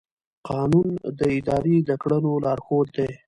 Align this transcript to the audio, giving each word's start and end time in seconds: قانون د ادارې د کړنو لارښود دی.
قانون 0.49 0.89
د 1.19 1.21
ادارې 1.37 1.77
د 1.87 1.89
کړنو 2.01 2.33
لارښود 2.43 2.87
دی. 2.97 3.11